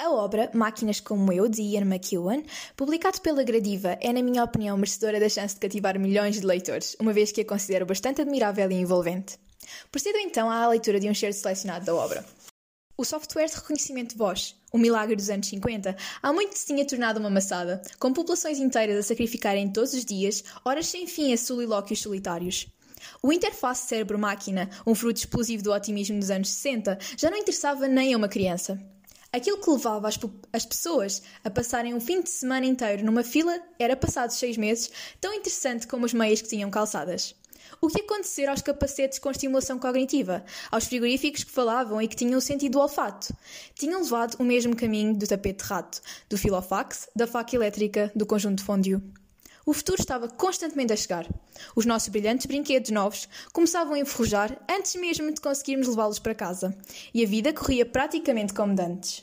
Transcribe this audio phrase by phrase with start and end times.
[0.00, 2.44] A obra Máquinas como Eu, de Ian McEwan,
[2.76, 6.96] publicado pela Gradiva, é, na minha opinião, merecedora da chance de cativar milhões de leitores,
[7.00, 9.36] uma vez que a considero bastante admirável e envolvente.
[9.90, 12.24] Procedo então à leitura de um excerto selecionado da obra.
[12.96, 16.86] O software de reconhecimento de voz, o milagre dos anos 50, há muito se tinha
[16.86, 21.36] tornado uma maçada, com populações inteiras a sacrificarem todos os dias horas sem fim a
[21.36, 22.68] solilóquios solitários.
[23.20, 28.14] O interface cérebro-máquina, um fruto explosivo do otimismo dos anos 60, já não interessava nem
[28.14, 28.80] a uma criança.
[29.30, 30.18] Aquilo que levava as,
[30.54, 34.90] as, pessoas a passarem um fim de semana inteiro numa fila era, passados seis meses,
[35.20, 37.34] tão interessante como as meias que tinham calçadas.
[37.78, 42.40] O que acontecer aos capacetes com estimulação cognitiva, aos frigoríficos que falavam e que tinham
[42.40, 43.34] sentido do olfato?
[43.74, 46.00] Tinham levado o mesmo caminho do tapete de rato,
[46.30, 49.02] do filofax, da faca elétrica, do conjunto fondue.
[49.68, 51.28] O futuro estava constantemente a chegar.
[51.76, 56.74] Os nossos brilhantes brinquedos novos começavam a enferrujar antes mesmo de conseguirmos levá-los para casa,
[57.12, 59.22] e a vida corria praticamente como dantes.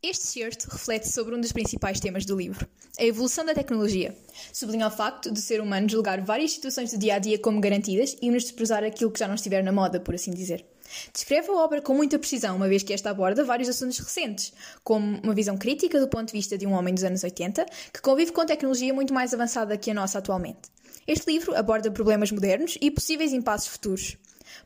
[0.00, 2.64] Este certo reflete sobre um dos principais temas do livro,
[2.96, 4.16] a evolução da tecnologia.
[4.52, 8.16] Sublinha o facto de ser humano julgar várias situações do dia a dia como garantidas
[8.22, 10.64] e menosprezar aquilo que já não estiver na moda, por assim dizer.
[11.12, 14.52] Descreve a obra com muita precisão, uma vez que esta aborda vários assuntos recentes,
[14.82, 18.00] como uma visão crítica do ponto de vista de um homem dos anos 80 que
[18.00, 20.70] convive com tecnologia muito mais avançada que a nossa atualmente.
[21.06, 24.16] Este livro aborda problemas modernos e possíveis impasses futuros.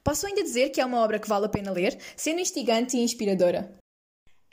[0.03, 3.01] Posso ainda dizer que é uma obra que vale a pena ler, sendo instigante e
[3.01, 3.75] inspiradora.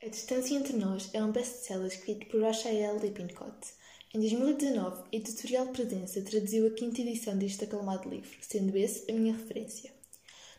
[0.03, 3.78] A Distância Entre Nós é um best-seller escrito por Rachael Lippincott.
[4.14, 9.14] Em 2019, a Editorial Presença traduziu a quinta edição deste aclamado livro, sendo esse a
[9.14, 9.97] minha referência.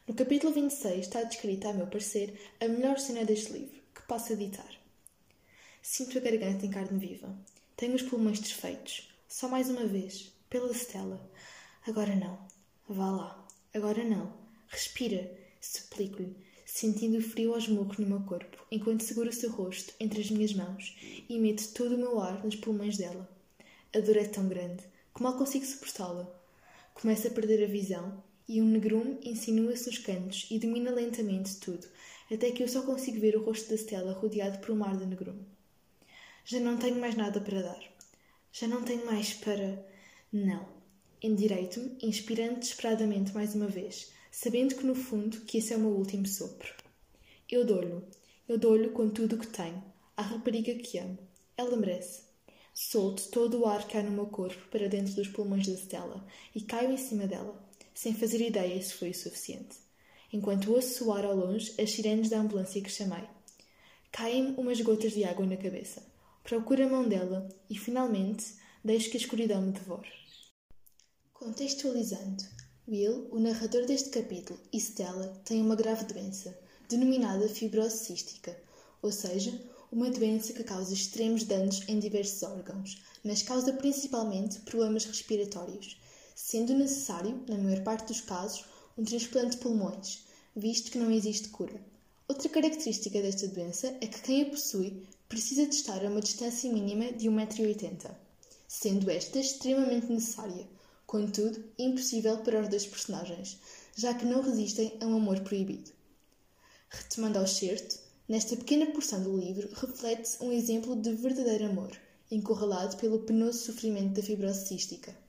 [0.08, 4.32] No capítulo 26 está descrita, a meu parecer, a melhor cena deste livro, que posso
[4.32, 4.70] editar.
[5.82, 7.38] Sinto a garganta em carne viva.
[7.76, 9.14] Tenho os pulmões desfeitos.
[9.28, 10.32] Só mais uma vez.
[10.48, 11.30] Pela Stella.
[11.86, 12.38] Agora não.
[12.88, 13.48] Vá lá.
[13.74, 14.32] Agora não.
[14.68, 15.30] Respira.
[15.60, 20.22] Suplico-lhe sentindo o frio aos murros no meu corpo, enquanto seguro o seu rosto entre
[20.22, 20.96] as minhas mãos
[21.28, 23.28] e meto todo o meu ar nos pulmões dela.
[23.94, 26.26] A dor é tão grande que mal consigo suportá-la.
[26.94, 31.86] Começo a perder a visão e um negrume insinua-se nos cantos e domina lentamente tudo,
[32.32, 35.04] até que eu só consigo ver o rosto da Stella rodeado por um mar de
[35.04, 35.46] negrume.
[36.44, 37.82] Já não tenho mais nada para dar.
[38.50, 39.86] Já não tenho mais para.
[40.32, 40.66] Não.
[41.22, 45.90] Endireito-me, inspirando desesperadamente mais uma vez, sabendo que no fundo que esse é o meu
[45.90, 46.72] último sopro.
[47.50, 48.02] Eu dou-lhe,
[48.48, 49.82] eu dou-lhe com tudo o que tenho,
[50.16, 51.18] à rapariga que amo.
[51.56, 52.22] Ela merece.
[52.72, 56.24] Solto todo o ar que há no meu corpo para dentro dos pulmões da Stella
[56.54, 57.67] e caio em cima dela,
[58.00, 59.76] sem fazer ideia se foi o suficiente.
[60.32, 63.24] Enquanto ouço soar ao longe as sirenes da ambulância que chamei.
[64.12, 66.06] Caem-me umas gotas de água na cabeça.
[66.44, 68.54] Procuro a mão dela e, finalmente,
[68.84, 70.08] deixo que a escuridão me devore.
[71.32, 72.44] Contextualizando,
[72.86, 76.56] Will, o narrador deste capítulo, e Stella têm uma grave doença,
[76.88, 78.56] denominada fibrose cística,
[79.02, 79.60] ou seja,
[79.90, 85.98] uma doença que causa extremos danos em diversos órgãos, mas causa principalmente problemas respiratórios,
[86.40, 88.64] sendo necessário, na maior parte dos casos,
[88.96, 90.20] um transplante de pulmões,
[90.54, 91.74] visto que não existe cura.
[92.28, 96.72] Outra característica desta doença é que quem a possui precisa de estar a uma distância
[96.72, 98.14] mínima de 1,80m,
[98.68, 100.64] sendo esta extremamente necessária
[101.08, 103.58] contudo, impossível para os dois personagens,
[103.96, 105.90] já que não resistem a um amor proibido.
[106.88, 111.98] Retomando ao certo, nesta pequena porção do livro reflete-se um exemplo de verdadeiro amor,
[112.30, 115.27] encurralado pelo penoso sofrimento da fibrose cística.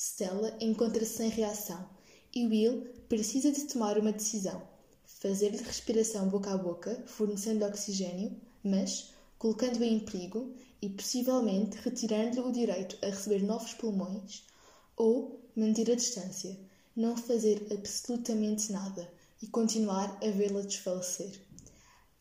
[0.00, 1.84] Stella encontra-se sem reação
[2.32, 4.62] e Will precisa de tomar uma decisão:
[5.04, 12.52] fazer-lhe respiração boca a boca, fornecendo oxigênio, mas colocando-a em perigo e possivelmente retirando-lhe o
[12.52, 14.44] direito a receber novos pulmões
[14.96, 16.56] ou manter a distância,
[16.94, 21.40] não fazer absolutamente nada e continuar a vê-la desfalecer.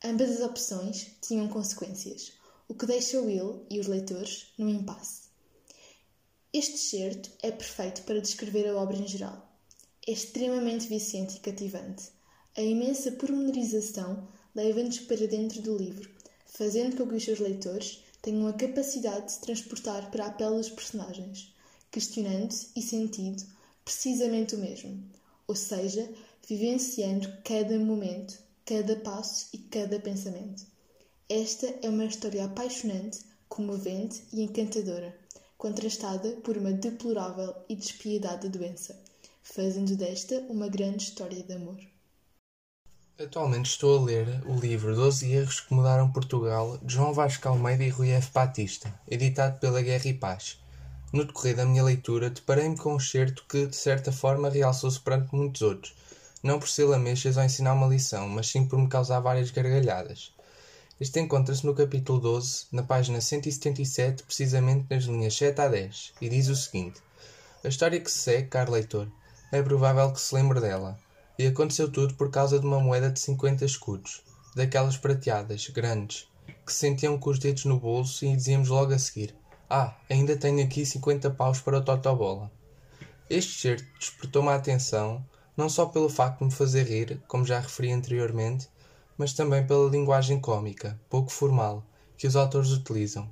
[0.04, 2.34] Ambas as opções tinham consequências,
[2.68, 5.27] o que deixa Will e os leitores num impasse.
[6.58, 9.48] Este certo é perfeito para descrever a obra em geral.
[10.08, 12.06] É extremamente viciante e cativante.
[12.58, 16.10] A imensa pormenorização leva-nos para dentro do livro,
[16.48, 20.56] fazendo com que os seus leitores tenham a capacidade de se transportar para a pele
[20.56, 21.54] dos personagens
[21.92, 23.44] questionando e sentindo
[23.86, 25.12] precisamente o mesmo,
[25.48, 26.12] ou seja,
[26.48, 28.36] vivenciando cada momento,
[28.66, 30.66] cada passo e cada pensamento.
[31.30, 35.16] Esta é uma história apaixonante, comovente e encantadora,
[35.58, 38.96] contrastada por uma deplorável e despiedada doença,
[39.42, 41.78] fazendo desta uma grande história de amor.
[43.20, 47.84] Atualmente estou a ler o livro Doze Erros que Mudaram Portugal de João Vasco Almeida
[47.84, 48.32] e Rui F.
[48.32, 50.60] Batista, editado pela Guerra e Paz.
[51.12, 55.34] No decorrer da minha leitura, deparei-me com um excerto que, de certa forma, realçou-se perante
[55.34, 55.96] muitos outros,
[56.44, 60.37] não por ser lamechas ou ensinar uma lição, mas sim por me causar várias gargalhadas.
[61.00, 66.28] Este encontra-se no capítulo 12, na página 177, precisamente nas linhas 7 a 10, e
[66.28, 67.00] diz o seguinte:
[67.64, 69.08] A história que se segue, caro leitor,
[69.52, 70.98] é provável que se lembre dela,
[71.38, 74.24] e aconteceu tudo por causa de uma moeda de 50 escudos,
[74.56, 76.28] daquelas prateadas, grandes,
[76.66, 79.36] que se sentiam com os dedos no bolso e dizíamos logo a seguir:
[79.70, 82.52] Ah, ainda tenho aqui 50 paus para o Totobola.
[83.30, 85.24] Este certo despertou-me a atenção,
[85.56, 88.68] não só pelo facto de me fazer rir, como já referi anteriormente,
[89.18, 91.84] mas também pela linguagem cômica, pouco formal,
[92.18, 93.30] que os autores utilizam,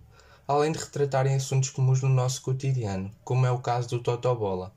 [0.47, 4.73] além de retratarem assuntos comuns no nosso cotidiano, como é o caso do Totobola.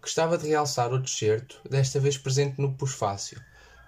[0.00, 3.40] Gostava de realçar o excerto, desta vez presente no Pusfácio,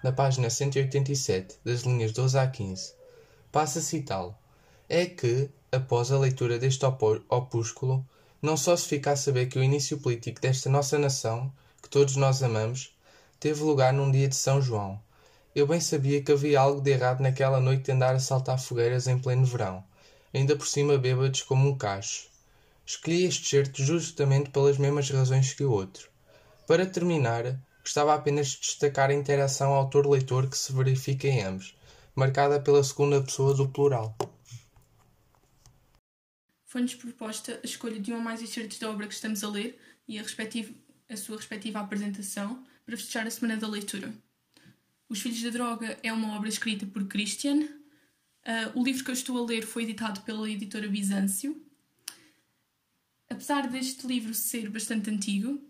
[0.03, 2.93] na página 187, das linhas 12 a 15.
[3.51, 4.35] Passo a citá-lo.
[4.87, 8.05] É que, após a leitura deste opúsculo,
[8.41, 11.51] não só se fica a saber que o início político desta nossa nação,
[11.81, 12.95] que todos nós amamos,
[13.39, 14.99] teve lugar num dia de São João,
[15.55, 19.07] eu bem sabia que havia algo de errado naquela noite de andar a saltar fogueiras
[19.07, 19.81] em pleno verão,
[20.33, 22.27] ainda por cima bêbados como um cacho.
[22.85, 26.09] Escolhi este certo justamente pelas mesmas razões que o outro.
[26.67, 31.73] Para terminar, gostava apenas de destacar a interação autor-leitor que se verifica em ambos,
[32.13, 34.13] marcada pela segunda pessoa do plural.
[36.65, 39.79] Foi-nos proposta a escolha de um ou mais excertos da obra que estamos a ler
[40.05, 40.23] e a,
[41.09, 44.13] a sua respectiva apresentação para fechar a semana da leitura.
[45.07, 47.59] Os Filhos da Droga é uma obra escrita por Christian.
[47.61, 51.63] Uh, o livro que eu estou a ler foi editado pela editora Bizâncio.
[53.29, 55.61] Apesar deste livro ser bastante antigo,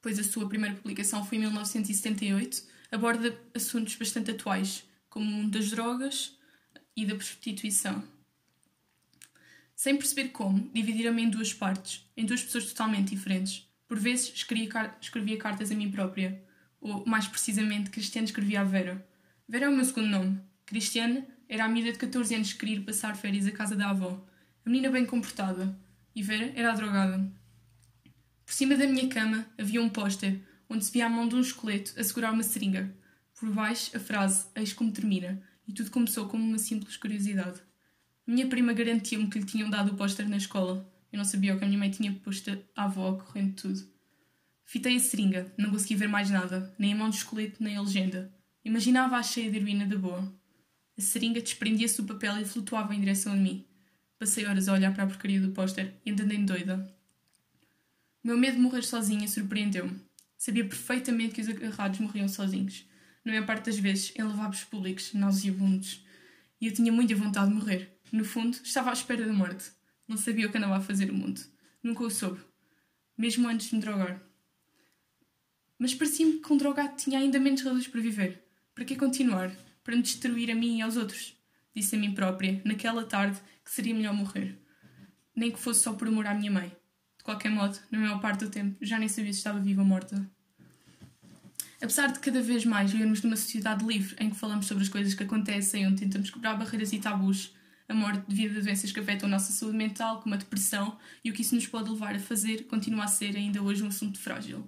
[0.00, 5.58] pois a sua primeira publicação foi em 1978, aborda assuntos bastante atuais, como o mundo
[5.58, 6.36] das drogas
[6.96, 8.02] e da prostituição.
[9.76, 13.68] Sem perceber como, dividiram-me em duas partes, em duas pessoas totalmente diferentes.
[13.86, 16.42] Por vezes escrevia, escrevia cartas a mim própria,
[16.82, 19.06] ou mais precisamente, Cristiano escrevia a Vera.
[19.48, 20.40] Vera é o meu segundo nome.
[20.66, 23.90] Cristiane era a miúda de 14 anos que queria ir passar férias à casa da
[23.90, 24.26] avó.
[24.66, 25.78] A menina bem comportada.
[26.14, 27.32] E Vera era a drogada.
[28.44, 31.40] Por cima da minha cama havia um póster, onde se via a mão de um
[31.40, 32.92] esqueleto a segurar uma seringa.
[33.38, 35.40] Por baixo, a frase Eis como termina.
[35.66, 37.60] E tudo começou como uma simples curiosidade.
[38.26, 40.90] Minha prima garantiu-me que lhe tinham dado o póster na escola.
[41.12, 43.91] Eu não sabia o que a minha mãe tinha posto à avó correndo tudo.
[44.72, 47.82] Fitei a seringa, não consegui ver mais nada, nem a mão do esqueleto, nem a
[47.82, 48.32] legenda.
[48.64, 50.34] Imaginava-a cheia de heroína da boa.
[50.96, 53.66] A seringa desprendia-se do papel e flutuava em direção a mim.
[54.18, 56.90] Passei horas a olhar para a porcaria do póster e andei doida.
[58.24, 60.00] O meu medo de morrer sozinha surpreendeu-me.
[60.38, 62.86] Sabia perfeitamente que os agarrados morriam sozinhos.
[63.26, 66.02] Na maior parte das vezes, em lavabos públicos, nauseabundos.
[66.58, 68.00] E eu tinha muita vontade de morrer.
[68.10, 69.70] No fundo, estava à espera da morte.
[70.08, 71.42] Não sabia o que andava a fazer o mundo.
[71.82, 72.40] Nunca o soube.
[73.18, 74.31] Mesmo antes de me drogar
[75.82, 78.40] mas parecia-me que um drogado tinha ainda menos razões para viver.
[78.72, 79.50] Para que continuar?
[79.82, 81.36] Para me destruir a mim e aos outros?
[81.74, 84.56] Disse a mim própria, naquela tarde, que seria melhor morrer.
[85.34, 86.68] Nem que fosse só por amor à minha mãe.
[87.18, 89.86] De qualquer modo, na maior parte do tempo, já nem sabia se estava viva ou
[89.88, 90.24] morta.
[91.82, 95.14] Apesar de cada vez mais vivermos numa sociedade livre em que falamos sobre as coisas
[95.14, 97.56] que acontecem, onde tentamos quebrar barreiras e tabus,
[97.88, 101.30] a morte devido a doenças que afetam a nossa saúde mental, como a depressão, e
[101.32, 104.20] o que isso nos pode levar a fazer, continua a ser ainda hoje um assunto
[104.20, 104.64] frágil.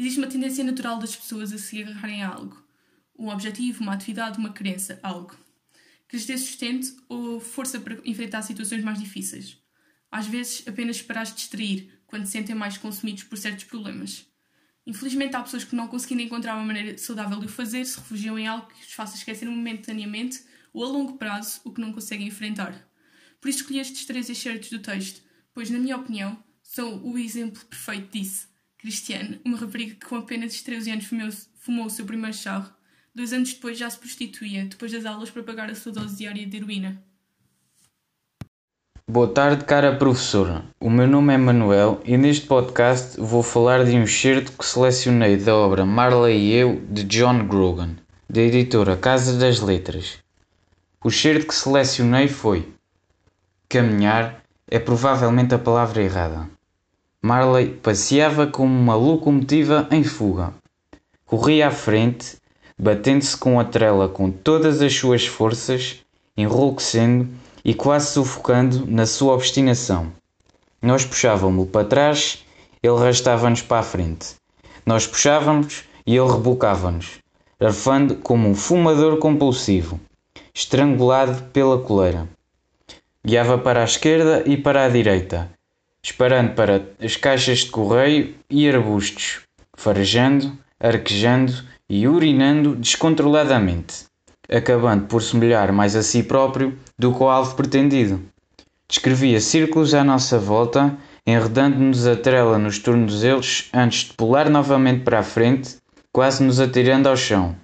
[0.00, 2.64] Existe uma tendência natural das pessoas a se agarrarem a algo.
[3.18, 5.36] Um objetivo, uma atividade, uma crença, algo.
[6.08, 9.58] Que lhes dê sustento ou força para enfrentar situações mais difíceis.
[10.10, 14.24] Às vezes, apenas para as distrair, quando se sentem mais consumidos por certos problemas.
[14.86, 18.38] Infelizmente, há pessoas que não conseguindo encontrar uma maneira saudável de o fazer, se refugiam
[18.38, 22.28] em algo que os faça esquecer momentaneamente ou a longo prazo o que não conseguem
[22.28, 22.88] enfrentar.
[23.38, 25.20] Por isso escolhi estes três excertos do texto,
[25.52, 28.49] pois, na minha opinião, são o exemplo perfeito disso.
[28.80, 31.28] Cristiane, uma rapariga que com apenas 13 anos fumou,
[31.60, 32.72] fumou o seu primeiro charro.
[33.14, 36.46] Dois anos depois já se prostituía, depois das aulas para pagar a sua dose diária
[36.46, 37.02] de heroína.
[39.06, 40.64] Boa tarde, cara professora.
[40.80, 45.36] O meu nome é Manuel e neste podcast vou falar de um excerto que selecionei
[45.36, 47.96] da obra Marley e Eu de John Grogan,
[48.30, 50.18] da editora Casa das Letras.
[51.04, 52.72] O excerto que selecionei foi
[53.68, 56.59] Caminhar é provavelmente a palavra errada.
[57.22, 60.54] Marley passeava como uma locomotiva em fuga.
[61.26, 62.38] Corria à frente,
[62.78, 65.98] batendo-se com a trela com todas as suas forças,
[66.34, 67.28] enrouquecendo
[67.62, 70.10] e quase sufocando na sua obstinação.
[70.80, 72.42] Nós puxávamos-lo para trás,
[72.82, 74.36] ele arrastava-nos para a frente.
[74.86, 77.18] Nós puxávamos e ele rebocava-nos,
[77.60, 80.00] arfando como um fumador compulsivo,
[80.54, 82.26] estrangulado pela coleira.
[83.22, 85.50] Guiava para a esquerda e para a direita,
[86.02, 89.40] disparando para as caixas de correio e arbustos,
[89.76, 91.52] farejando, arquejando
[91.88, 94.08] e urinando descontroladamente.
[94.52, 98.20] acabando por se melhor mais a si próprio do que ao alvo pretendido.
[98.88, 105.20] Descrevia círculos à nossa volta, enredando-nos a trela nos tornozelos antes de pular novamente para
[105.20, 105.76] a frente,
[106.12, 107.54] quase nos atirando ao chão.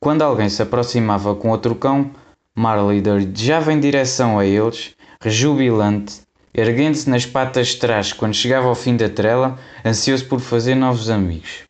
[0.00, 2.10] Quando alguém se aproximava com outro cão,
[2.54, 6.22] Marley dardejava em direção a eles, rejubilante,
[6.54, 11.10] erguendo-se nas patas de trás quando chegava ao fim da trela, ansioso por fazer novos
[11.10, 11.64] amigos.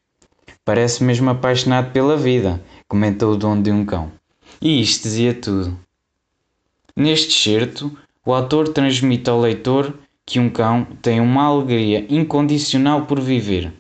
[0.65, 4.13] Parece mesmo apaixonado pela vida, comentou o dono de um cão.
[4.61, 5.79] E isto dizia tudo.
[6.95, 13.21] Neste certo, o autor transmite ao leitor que um cão tem uma alegria incondicional por
[13.21, 13.73] viver,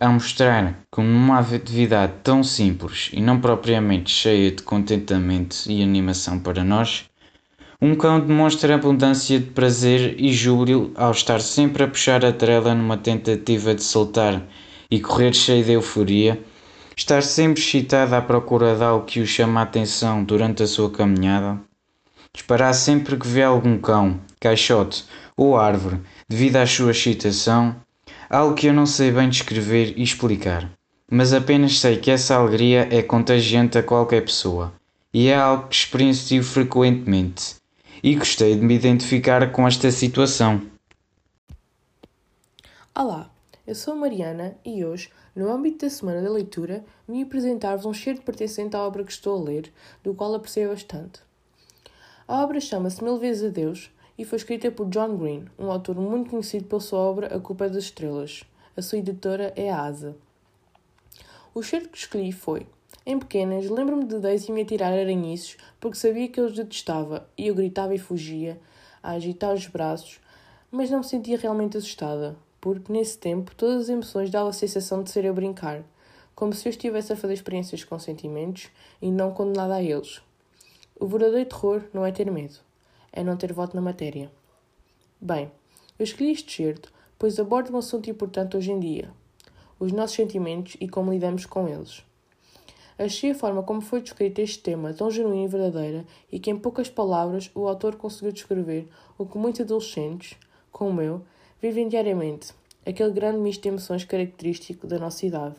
[0.00, 6.40] a mostrar que numa atividade tão simples e não propriamente cheia de contentamento e animação
[6.40, 7.08] para nós,
[7.86, 12.74] um cão demonstra abundância de prazer e júbilo ao estar sempre a puxar a trela
[12.74, 14.42] numa tentativa de soltar
[14.90, 16.42] e correr cheio de euforia,
[16.96, 20.90] estar sempre excitado à procura de algo que o chama a atenção durante a sua
[20.90, 21.60] caminhada,
[22.32, 25.04] disparar sempre que vê algum cão, caixote
[25.36, 27.76] ou árvore devido à sua excitação,
[28.30, 30.70] algo que eu não sei bem descrever e explicar,
[31.10, 34.72] mas apenas sei que essa alegria é contagiante a qualquer pessoa.
[35.12, 37.62] E é algo que experiencio frequentemente
[38.04, 40.60] e gostei de me identificar com esta situação.
[42.94, 43.30] Olá,
[43.66, 47.94] eu sou a Mariana e hoje, no âmbito da Semana da Leitura, vim apresentar-vos um
[47.94, 51.20] cheiro pertencente à obra que estou a ler, do qual aprecio bastante.
[52.28, 55.96] A obra chama-se Mil Vezes a Deus e foi escrita por John Green, um autor
[55.96, 58.44] muito conhecido pela sua obra A Culpa das Estrelas.
[58.76, 60.14] A sua editora é a Asa.
[61.54, 62.66] O cheiro que escolhi foi
[63.06, 67.48] em pequenas, lembro-me de Daisy me atirar aranhiços porque sabia que eu os detestava e
[67.48, 68.58] eu gritava e fugia,
[69.02, 70.20] a agitar os braços,
[70.70, 75.02] mas não me sentia realmente assustada, porque nesse tempo todas as emoções davam a sensação
[75.02, 75.82] de ser eu brincar,
[76.34, 78.70] como se eu estivesse a fazer experiências com sentimentos
[79.02, 80.22] e não condenada a eles.
[80.98, 82.58] O verdadeiro terror não é ter medo,
[83.12, 84.32] é não ter voto na matéria.
[85.20, 85.52] Bem,
[85.98, 89.10] eu escolhi este certo pois aborda um assunto importante hoje em dia:
[89.78, 92.04] os nossos sentimentos e como lidamos com eles.
[92.96, 96.56] Achei a forma como foi descrito este tema tão genuína e verdadeira e que, em
[96.56, 100.38] poucas palavras, o autor conseguiu descrever o que muitos adolescentes,
[100.70, 101.24] como eu,
[101.60, 102.54] vivem diariamente,
[102.86, 105.56] aquele grande misto de emoções característico da nossa idade.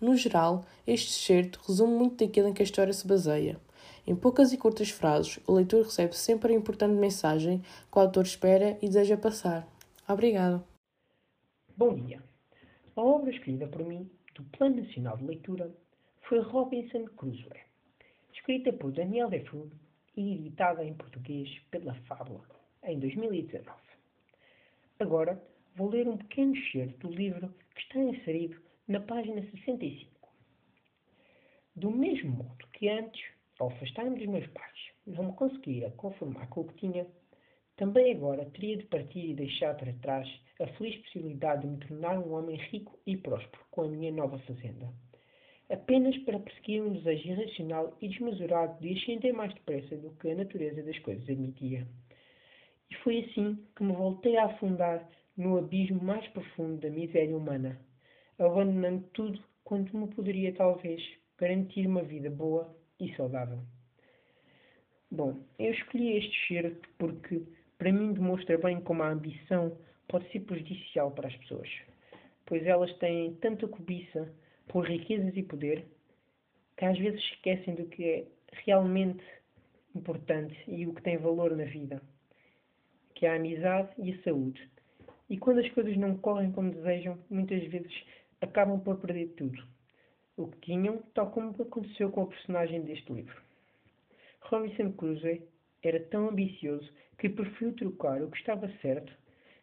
[0.00, 3.58] No geral, este excerto resume muito daquilo em que a história se baseia.
[4.06, 7.58] Em poucas e curtas frases, o leitor recebe sempre a importante mensagem
[7.90, 9.66] que o autor espera e deseja passar.
[10.06, 10.62] Obrigado.
[11.76, 12.22] Bom dia.
[12.94, 15.74] A obra escolhida por mim, do Plano Nacional de Leitura,
[16.28, 17.60] foi Robinson Crusoe,
[18.32, 19.70] escrita por Daniel Defoe
[20.16, 22.44] e editada em português pela Fábula,
[22.82, 23.70] em 2019.
[24.98, 25.40] Agora
[25.76, 30.10] vou ler um pequeno excerto do livro que está inserido na página 65.
[31.76, 33.24] Do mesmo modo que antes,
[33.60, 37.06] ao afastar-me dos meus pais, não me conseguira conformar com o que tinha,
[37.76, 40.28] também agora teria de partir e deixar para trás
[40.60, 44.40] a feliz possibilidade de me tornar um homem rico e próspero com a minha nova
[44.40, 44.92] fazenda
[45.70, 50.34] apenas para perseguir um desejo irracional e desmesurado de ascender mais depressa do que a
[50.34, 51.86] natureza das coisas admitia.
[52.90, 57.78] E foi assim que me voltei a afundar no abismo mais profundo da miséria humana,
[58.38, 61.02] abandonando tudo quanto me poderia, talvez,
[61.36, 63.58] garantir uma vida boa e saudável.
[65.10, 67.42] Bom, eu escolhi este cheiro porque,
[67.76, 69.76] para mim, demonstra bem como a ambição
[70.08, 71.68] pode ser prejudicial para as pessoas,
[72.46, 74.32] pois elas têm tanta cobiça
[74.68, 75.86] por riquezas e poder,
[76.76, 78.26] que às vezes esquecem do que é
[78.64, 79.24] realmente
[79.94, 82.02] importante e o que tem valor na vida,
[83.14, 84.70] que é a amizade e a saúde.
[85.28, 87.92] E quando as coisas não correm como desejam, muitas vezes
[88.40, 89.66] acabam por perder tudo.
[90.36, 93.40] O que tinham, tal como aconteceu com a personagem deste livro.
[94.42, 95.42] Robinson Crusoe
[95.82, 99.12] era tão ambicioso que preferiu trocar o que estava certo,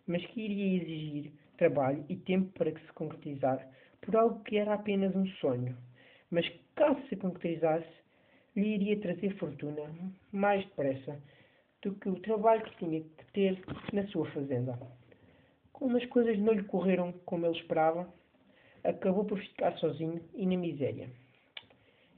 [0.08, 3.66] mas que iria exigir trabalho e tempo para que se concretizar
[4.04, 5.76] por algo que era apenas um sonho,
[6.30, 7.88] mas caso se concretizasse,
[8.56, 9.90] lhe iria trazer fortuna
[10.32, 11.20] mais depressa
[11.82, 14.80] do que o trabalho que tinha que ter na sua fazenda.
[15.72, 18.08] Como as coisas não lhe correram como ele esperava,
[18.84, 21.10] acabou por ficar sozinho e na miséria.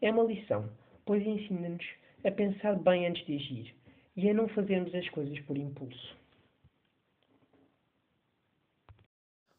[0.01, 0.69] É uma lição,
[1.05, 1.85] pois ensina-nos
[2.23, 3.75] a pensar bem antes de agir
[4.17, 6.24] e a não fazermos as coisas por impulso.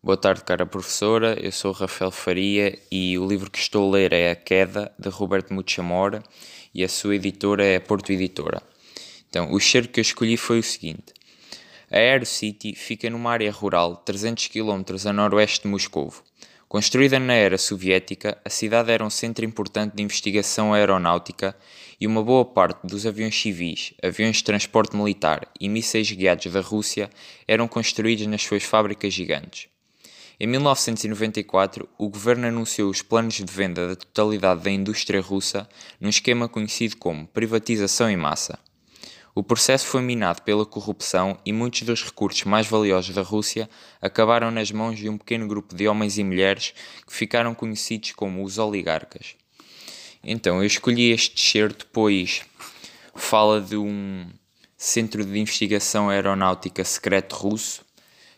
[0.06, 1.36] Boa tarde, cara professora.
[1.42, 5.08] Eu sou Rafael Faria e o livro que estou a ler é A Queda, de
[5.08, 6.22] Roberto Muchamora,
[6.72, 8.62] e a sua editora é Porto Editora.
[9.28, 11.12] Então, o cheiro que eu escolhi foi o seguinte.
[11.90, 16.22] A Aero City fica numa área rural 300 km a noroeste de Moscovo.
[16.68, 21.56] Construída na era soviética, a cidade era um centro importante de investigação aeronáutica
[22.00, 26.60] e uma boa parte dos aviões civis, aviões de transporte militar e mísseis guiados da
[26.60, 27.10] Rússia
[27.48, 29.66] eram construídos nas suas fábricas gigantes.
[30.38, 35.66] Em 1994, o governo anunciou os planos de venda da totalidade da indústria russa
[35.98, 38.58] num esquema conhecido como privatização em massa.
[39.34, 43.68] O processo foi minado pela corrupção e muitos dos recursos mais valiosos da Rússia
[44.00, 46.74] acabaram nas mãos de um pequeno grupo de homens e mulheres
[47.06, 49.36] que ficaram conhecidos como os oligarcas.
[50.22, 52.42] Então, eu escolhi este certo pois
[53.14, 54.26] fala de um
[54.76, 57.85] centro de investigação aeronáutica secreto russo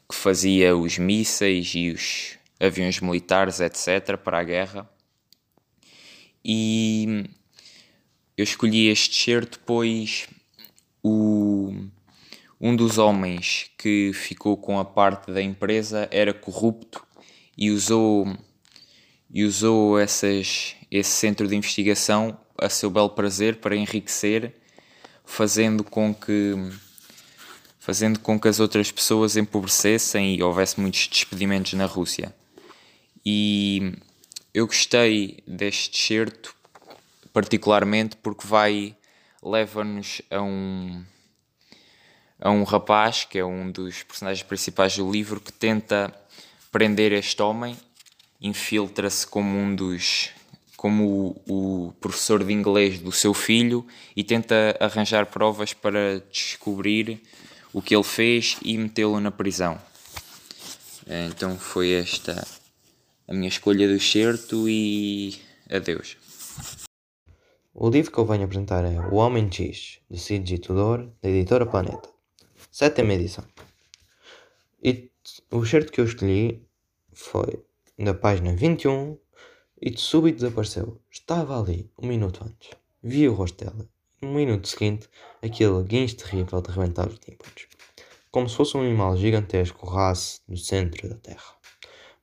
[0.08, 4.90] que fazia os mísseis e os aviões militares, etc., para a guerra.
[6.44, 7.24] E
[8.36, 10.28] eu escolhi este certo pois
[11.02, 11.74] o,
[12.60, 17.06] um dos homens que ficou com a parte da empresa era corrupto
[17.56, 18.26] e usou,
[19.30, 24.54] e usou essas, esse centro de investigação a seu belo prazer para enriquecer,
[25.24, 26.54] fazendo com que
[27.88, 32.34] fazendo com que as outras pessoas empobrecessem e houvesse muitos despedimentos na Rússia.
[33.24, 33.94] E
[34.52, 36.54] eu gostei deste certo
[37.32, 38.94] particularmente porque vai
[39.42, 41.02] leva-nos a um
[42.38, 46.14] a um rapaz que é um dos personagens principais do livro que tenta
[46.70, 47.74] prender este homem,
[48.38, 50.28] infiltra-se como um dos
[50.76, 57.22] como o, o, professor de inglês do seu filho e tenta arranjar provas para descobrir
[57.78, 59.80] o que ele fez e metê-lo na prisão.
[61.06, 62.44] Então foi esta
[63.28, 66.16] a minha escolha do certo e adeus.
[67.72, 71.66] O livro que eu venho apresentar é O Homem X, de Cid Tudor, da editora
[71.66, 72.08] Planeta.
[72.68, 73.44] Sétima edição.
[74.82, 75.12] E
[75.52, 76.66] o certo que eu escolhi
[77.12, 77.64] foi
[77.96, 79.16] da página 21
[79.80, 81.00] e de súbito desapareceu.
[81.08, 82.70] Estava ali um minuto antes.
[83.00, 83.88] Vi o rosto dela.
[84.20, 85.08] No minuto seguinte,
[85.40, 87.67] aquele guincho terrível de rebentar os tímpanos.
[88.30, 91.56] Como se fosse um animal gigantesco race no centro da terra.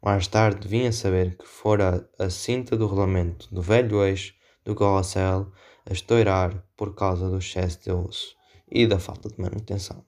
[0.04, 5.52] Mais tarde vinha saber que fora a cinta do rolamento do velho eixo do carrossel
[5.84, 8.36] a estourar por causa do excesso de osso
[8.70, 10.06] e da falta de manutenção.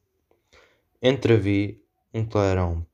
[1.02, 1.84] Entrevi
[2.14, 2.86] um clarão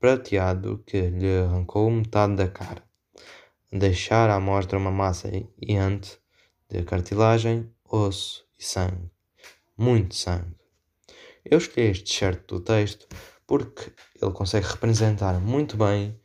[0.00, 2.82] prateado que lhe arrancou metade da cara,
[3.72, 5.30] deixar à mostra uma massa
[5.62, 6.18] iante
[6.68, 9.10] de cartilagem, osso e sangue.
[9.78, 10.65] Muito sangue.
[11.48, 13.06] Eu escolhi este certo do texto
[13.46, 16.20] porque ele consegue representar muito bem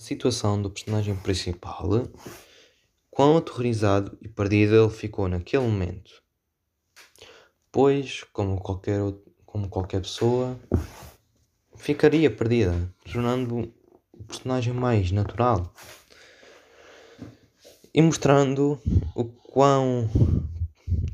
[0.00, 2.08] a situação do personagem principal
[3.10, 6.22] quão aterrorizado e perdido ele ficou naquele momento.
[7.70, 9.00] Pois, como qualquer,
[9.44, 10.58] como qualquer pessoa,
[11.76, 13.70] ficaria perdida, tornando
[14.14, 15.74] o personagem mais natural
[17.92, 18.80] e mostrando
[19.14, 20.08] o quão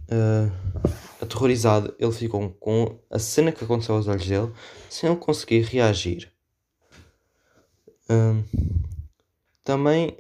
[0.09, 4.53] uh, aterrorizado ele ficou com a cena que aconteceu aos olhos dele
[4.91, 6.33] sem ele conseguir reagir.
[8.09, 8.45] Uh,
[9.65, 10.17] também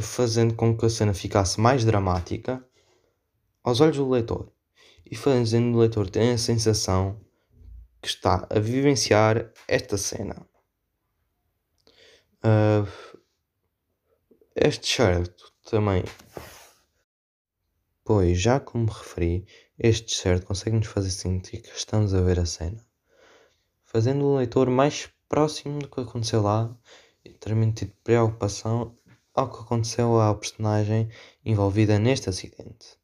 [0.00, 2.64] fazendo com que a cena ficasse mais dramática
[3.62, 4.52] aos olhos do leitor
[5.10, 7.20] e fazendo o leitor ter a sensação
[8.00, 10.46] que está a vivenciar esta cena.
[12.38, 12.86] Uh,
[14.54, 16.04] este certo também,
[18.04, 19.46] pois já como referi,
[19.80, 22.84] este certo consegue-nos fazer sentir que estamos a ver a cena,
[23.84, 26.76] fazendo o leitor mais próximo do que aconteceu lá
[27.24, 28.98] e transmitir preocupação
[29.32, 31.08] ao que aconteceu à personagem
[31.44, 32.98] envolvida neste acidente.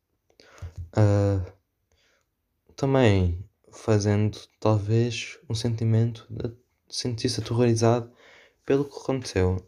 [0.97, 1.49] Uh,
[2.75, 6.53] também fazendo talvez um sentimento de
[6.89, 8.11] sentir-se aterrorizado
[8.67, 9.65] pelo que aconteceu.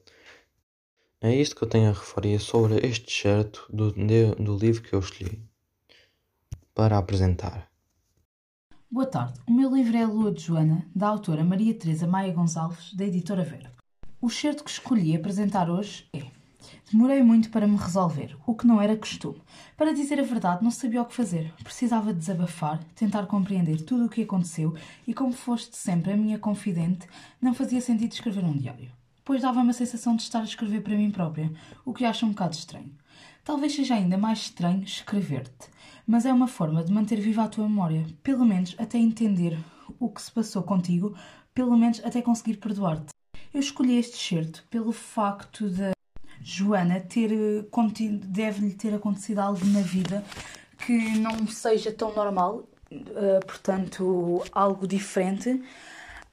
[1.21, 4.99] É isto que eu tenho a referir sobre este certo do, do livro que eu
[4.99, 5.46] escolhi
[6.77, 7.69] para apresentar.
[8.91, 12.35] Boa tarde, o meu livro é A Lua de Joana, da autora Maria Teresa Maia
[12.35, 13.73] Gonçalves, da editora Vera.
[14.21, 16.27] O certo que escolhi apresentar hoje é
[16.93, 19.41] Demorei muito para me resolver, o que não era costume.
[19.75, 21.51] Para dizer a verdade, não sabia o que fazer.
[21.65, 27.09] Precisava desabafar, tentar compreender tudo o que aconteceu e, como foste sempre a minha confidente,
[27.41, 28.93] não fazia sentido escrever um diário.
[29.25, 31.51] Pois dava-me a sensação de estar a escrever para mim própria,
[31.87, 32.93] o que acho um bocado estranho.
[33.43, 35.69] Talvez seja ainda mais estranho escrever-te,
[36.07, 39.59] mas é uma forma de manter viva a tua memória, pelo menos até entender
[39.99, 41.17] o que se passou contigo,
[41.55, 43.13] pelo menos até conseguir perdoar-te.
[43.53, 45.93] Eu escolhi este excerto pelo facto de
[46.41, 47.31] Joana ter
[48.25, 50.23] deve-lhe ter acontecido algo na vida
[50.85, 55.63] que não seja tão normal, uh, portanto, algo diferente.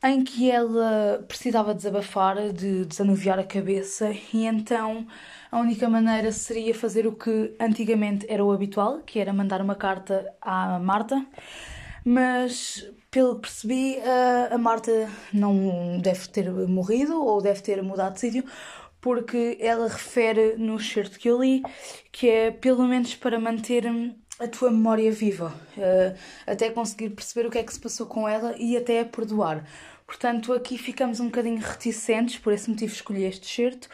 [0.04, 5.08] em que ela precisava desabafar, de desanuviar a cabeça, e então
[5.54, 9.76] a única maneira seria fazer o que antigamente era o habitual, que era mandar uma
[9.76, 11.24] carta à Marta,
[12.04, 13.98] mas pelo que percebi,
[14.52, 18.44] a Marta não deve ter morrido ou deve ter mudado de sítio,
[19.00, 21.62] porque ela refere no certo que eu li
[22.12, 23.86] que é pelo menos para manter
[24.40, 28.28] a tua memória viva, uh, até conseguir perceber o que é que se passou com
[28.28, 29.64] ela e até a perdoar.
[30.08, 33.88] Portanto, aqui ficamos um bocadinho reticentes, por esse motivo escolhi este certo,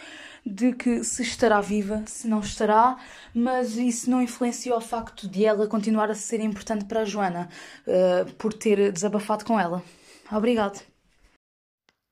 [0.45, 2.97] de que se estará viva, se não estará,
[3.33, 7.49] mas isso não influencia o facto de ela continuar a ser importante para a Joana,
[7.85, 9.83] uh, por ter desabafado com ela.
[10.31, 10.81] Obrigado.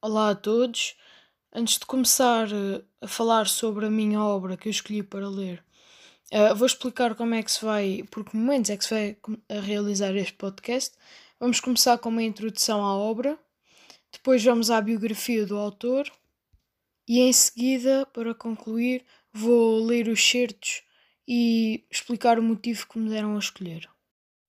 [0.01, 0.95] Olá a todos.
[1.53, 5.63] Antes de começar eh, a falar sobre a minha obra que eu escolhi para ler,
[6.33, 9.17] uh, vou explicar como é que se vai, por que momentos é que se vai
[9.61, 10.95] realizar este podcast.
[11.39, 13.39] Vamos começar com uma introdução à obra,
[14.11, 16.11] depois vamos à biografia do autor
[17.07, 20.83] e em seguida, para concluir, vou ler os certos
[21.27, 23.87] e explicar o motivo que me deram a escolher.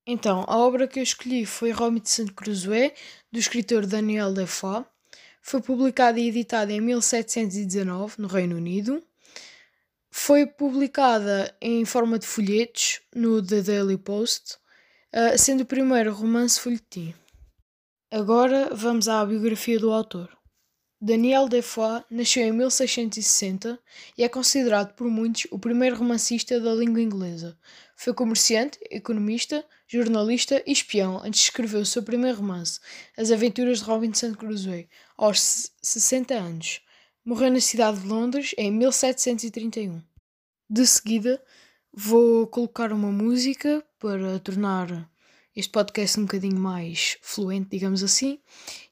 [0.07, 2.93] Então, a obra que eu escolhi foi Robinson Crusoe,
[3.31, 4.85] do escritor Daniel Defoe.
[5.43, 9.03] Foi publicada e editada em 1719 no Reino Unido.
[10.11, 14.57] Foi publicada em forma de folhetos no The Daily Post,
[15.13, 17.15] eh, sendo o primeiro romance folhetim.
[18.11, 20.38] Agora vamos à biografia do autor.
[21.01, 23.79] Daniel Defoe nasceu em 1660
[24.17, 27.57] e é considerado por muitos o primeiro romancista da língua inglesa.
[27.95, 32.81] Foi comerciante, economista, jornalista e espião antes de escrever o seu primeiro romance,
[33.17, 36.81] As Aventuras de Robinson Crusoe, aos 60 anos.
[37.25, 40.03] Morreu na cidade de Londres em 1731.
[40.69, 41.41] De seguida,
[41.93, 45.09] vou colocar uma música para tornar
[45.59, 48.39] este podcast um bocadinho mais fluente, digamos assim,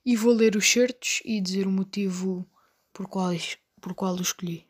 [0.04, 2.44] e vou ler os certos e dizer o motivo
[2.92, 4.66] por, quais, por qual o escolhi.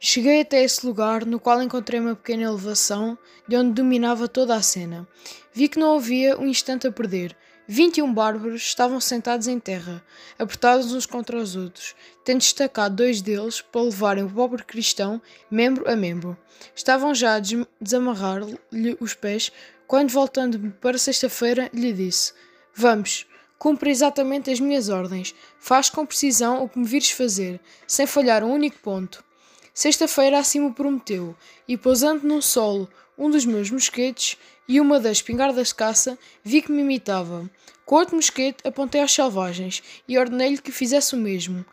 [0.00, 4.62] Cheguei até esse lugar, no qual encontrei uma pequena elevação, de onde dominava toda a
[4.62, 5.06] cena.
[5.52, 7.36] Vi que não havia um instante a perder.
[7.68, 10.02] Vinte e um bárbaros estavam sentados em terra,
[10.38, 15.88] apertados uns contra os outros, tendo destacado dois deles para levarem o pobre cristão membro
[15.88, 16.36] a membro.
[16.74, 17.40] Estavam já a
[17.80, 19.52] desamarrar-lhe os pés,
[19.88, 22.34] quando, voltando-me para sexta-feira, lhe disse:
[22.74, 23.26] Vamos,
[23.58, 28.44] cumpre exatamente as minhas ordens, faz com precisão o que me vires fazer, sem falhar
[28.44, 29.24] um único ponto.
[29.72, 31.34] Sexta-feira assim me prometeu,
[31.66, 34.36] e pousando num solo um dos meus mosquetes
[34.68, 37.50] e uma das espingardas de caça, vi que me imitava.
[37.86, 41.64] Com outro mosquete apontei aos selvagens e ordenei-lhe que fizesse o mesmo.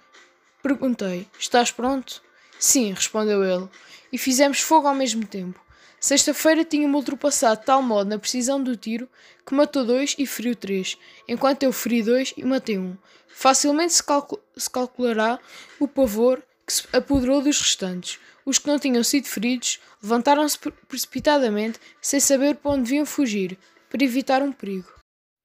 [0.63, 2.23] Perguntei: Estás pronto?
[2.57, 3.67] Sim, respondeu ele,
[4.09, 5.64] e fizemos fogo ao mesmo tempo.
[6.05, 9.09] Sexta-feira tinha-me ultrapassado de tal modo na precisão do tiro
[9.43, 10.95] que matou dois e feriu três,
[11.27, 12.95] enquanto eu feri dois e matei um.
[13.27, 15.39] Facilmente se, calcul se calculará
[15.79, 18.19] o pavor que se apoderou dos restantes.
[18.45, 23.57] Os que não tinham sido feridos levantaram-se precipitadamente, sem saber para onde deviam fugir,
[23.89, 24.93] para evitar um perigo.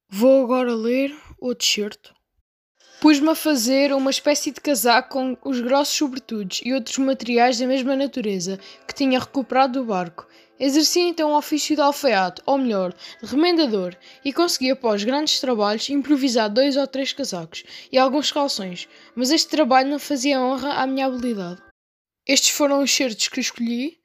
[0.07, 2.13] Vou agora ler o deserto.
[3.01, 7.65] Pus-me a fazer uma espécie de casaco com os grossos sobretudos e outros materiais da
[7.65, 10.27] mesma natureza que tinha recuperado do barco.
[10.61, 15.89] Exerci então o ofício de alfaiate, ou melhor, de remendador, e consegui, após grandes trabalhos,
[15.89, 20.85] improvisar dois ou três casacos e alguns calções, mas este trabalho não fazia honra à
[20.85, 21.59] minha habilidade.
[22.27, 23.99] Estes foram os certos que escolhi.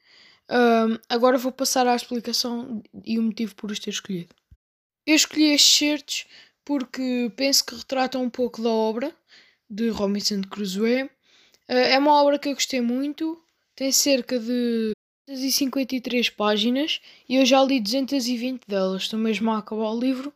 [0.50, 4.34] Um, agora vou passar à explicação e o motivo por os ter escolhido.
[5.06, 6.26] Eu escolhi estes certos
[6.64, 9.14] porque penso que retratam um pouco da obra
[9.68, 11.02] de Robinson Crusoe.
[11.02, 11.10] Uh,
[11.68, 13.38] é uma obra que eu gostei muito,
[13.74, 19.02] tem cerca de 253 páginas e eu já li 220 delas.
[19.02, 20.32] Estou mesmo a acabar o livro.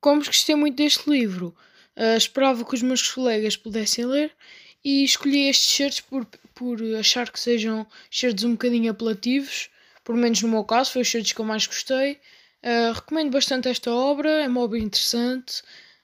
[0.00, 1.54] Como gostei muito deste livro,
[1.96, 4.34] uh, esperava que os meus colegas pudessem ler
[4.82, 9.68] e escolhi estes certos por, por achar que sejam certos um bocadinho apelativos.
[10.02, 12.18] Por menos no meu caso, foi os certos que eu mais gostei.
[12.64, 15.62] Uh, recomendo bastante esta obra, é uma obra interessante,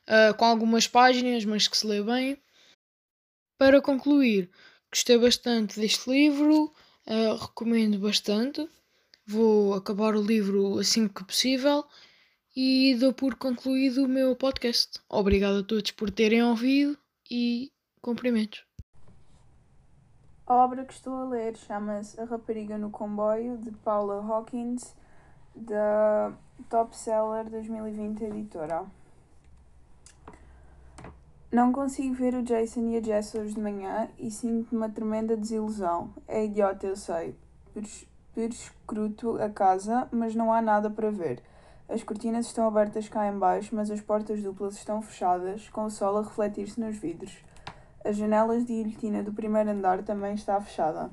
[0.08, 2.36] uh, com algumas páginas, mas que se lê bem.
[3.56, 4.50] Para concluir,
[4.92, 6.70] gostei bastante deste livro.
[7.06, 8.68] Uh, recomendo bastante.
[9.26, 11.84] Vou acabar o livro assim que possível
[12.56, 15.00] e dou por concluído o meu podcast.
[15.08, 16.96] Obrigado a todos por terem ouvido
[17.30, 18.64] e cumprimentos.
[20.46, 24.94] A obra que estou a ler chama-se A Rapariga no Comboio, de Paula Hawkins,
[25.54, 26.32] da
[26.68, 28.84] Top Seller 2020 editora.
[31.54, 35.36] Não consigo ver o Jason e a Jess hoje de manhã e sinto uma tremenda
[35.36, 36.12] desilusão.
[36.26, 37.38] É idiota, eu sei.
[38.34, 41.40] Perscruto a casa, mas não há nada para ver.
[41.88, 45.90] As cortinas estão abertas cá em baixo, mas as portas duplas estão fechadas, com o
[45.90, 47.36] sol a refletir-se nos vidros.
[48.04, 51.08] As janelas de guilhotina do primeiro andar também está fechada.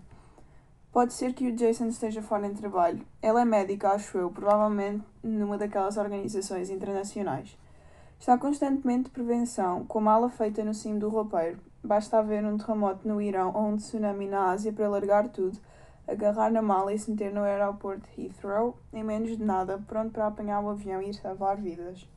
[0.92, 3.06] Pode ser que o Jason esteja fora em trabalho.
[3.22, 7.56] Ela é médica, acho eu, provavelmente numa daquelas organizações internacionais.
[8.22, 11.58] Está constantemente de prevenção, com mala feita no cimo do roupeiro.
[11.84, 15.58] Basta haver um terremoto no Irão ou um tsunami na Ásia para largar tudo,
[16.08, 20.28] agarrar na mala e se meter no aeroporto Heathrow em menos de nada, pronto para
[20.28, 22.08] apanhar o avião e salvar vidas.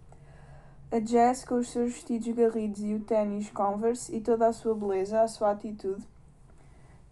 [0.92, 4.74] A Jess, com os seus vestidos garridos e o ténis Converse e toda a sua
[4.74, 6.06] beleza, a sua atitude,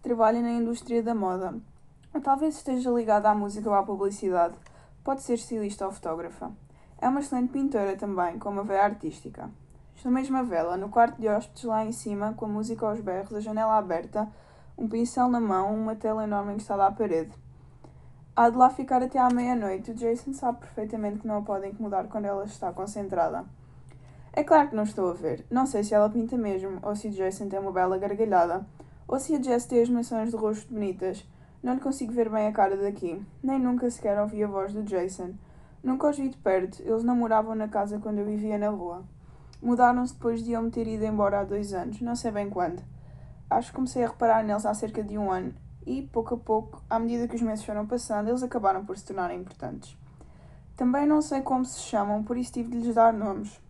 [0.03, 1.55] trabalha na indústria da moda.
[2.13, 4.55] Ou talvez esteja ligada à música ou à publicidade.
[5.03, 6.53] Pode ser estilista ou fotógrafa.
[7.03, 9.51] É uma excelente pintora também, com uma veia artística.
[9.97, 13.01] Estou mesmo a vê-la, no quarto de hóspedes lá em cima, com a música aos
[13.01, 14.29] berros, a janela aberta,
[14.79, 17.33] um pincel na mão, uma tela enorme encostada à parede.
[18.37, 19.91] Há de lá ficar até à meia-noite.
[19.91, 23.45] O Jason sabe perfeitamente que não a pode incomodar quando ela está concentrada.
[24.33, 25.45] É claro que não estou a ver.
[25.51, 28.65] Não sei se ela pinta mesmo, ou se o Jason tem uma bela gargalhada,
[29.09, 31.29] ou se a Jess tem as maçãs de rosto bonitas.
[31.65, 33.21] Não lhe consigo ver bem a cara daqui.
[33.43, 35.33] Nem nunca sequer ouvi a voz do Jason.
[35.83, 39.03] Nunca os vi de perto, eles não moravam na casa quando eu vivia na rua.
[39.61, 42.83] Mudaram-se depois de eu me ter ido embora há dois anos, não sei bem quando.
[43.51, 45.53] Acho que comecei a reparar neles há cerca de um ano
[45.85, 49.05] e, pouco a pouco, à medida que os meses foram passando, eles acabaram por se
[49.05, 49.97] tornarem importantes.
[50.77, 53.61] Também não sei como se chamam, por isso tive de lhes dar nomes.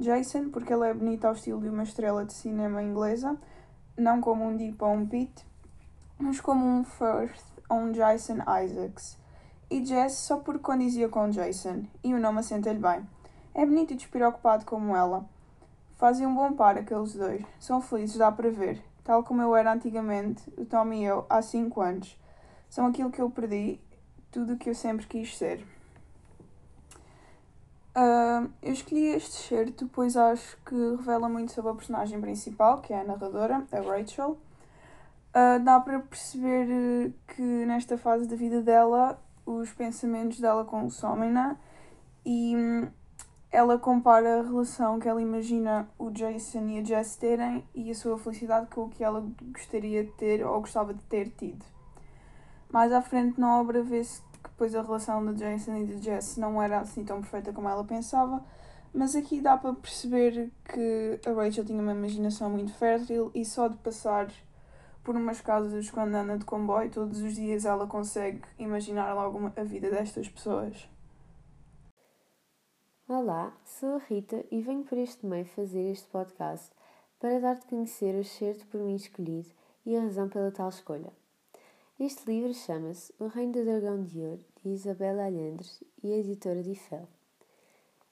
[0.00, 3.36] Jason, porque ele é bonito ao estilo de uma estrela de cinema inglesa,
[3.96, 5.46] não como um Deep ou um Pete,
[6.18, 9.18] mas como um Firth ou um Jason Isaacs
[9.70, 13.06] e Jess só porque condizia com Jason, e o nome assenta-lhe bem.
[13.54, 15.28] É bonito e despreocupado como ela.
[15.96, 17.44] Fazem um bom par aqueles dois.
[17.58, 18.82] São felizes, dá para ver.
[19.02, 22.16] Tal como eu era antigamente, o Tom e eu, há cinco anos.
[22.70, 23.80] São aquilo que eu perdi,
[24.30, 25.64] tudo o que eu sempre quis ser.
[27.96, 32.92] Uh, eu escolhi este certo pois acho que revela muito sobre a personagem principal, que
[32.92, 34.38] é a narradora, a Rachel.
[35.34, 41.56] Uh, dá para perceber que nesta fase da vida dela os pensamentos dela consomem-na
[42.24, 42.88] e hum,
[43.50, 47.94] ela compara a relação que ela imagina o Jason e a Jess terem e a
[47.94, 51.64] sua felicidade com o que ela gostaria de ter ou gostava de ter tido.
[52.70, 56.36] Mais à frente na obra vê-se que depois a relação do Jason e da Jess
[56.36, 58.44] não era assim tão perfeita como ela pensava,
[58.92, 63.68] mas aqui dá para perceber que a Rachel tinha uma imaginação muito fértil e só
[63.68, 64.28] de passar
[65.08, 69.64] por umas casas quando anda de comboio, todos os dias ela consegue imaginar logo a
[69.64, 70.86] vida destas pessoas.
[73.08, 76.70] Olá, sou a Rita e venho por este meio fazer este podcast
[77.18, 79.48] para dar-te conhecer o certo por mim escolhido
[79.86, 81.10] e a razão pela tal escolha.
[81.98, 86.62] Este livro chama-se O Reino do Dragão de Ouro, de Isabela Alhandres e a editora
[86.62, 87.08] de Ifel.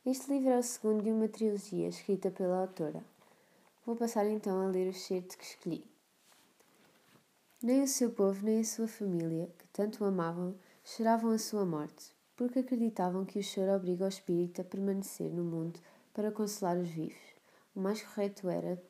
[0.07, 3.05] Este livro é o segundo de uma trilogia escrita pela autora.
[3.85, 5.96] Vou passar então a ler o certo que escolhi.
[7.63, 11.65] Nem o seu povo nem a sua família, que tanto o amavam, choravam a sua
[11.65, 15.81] morte, porque acreditavam que o choro obriga o espírito a permanecer no mundo
[16.13, 17.17] para consolar os vivos.
[17.75, 18.81] O mais correto era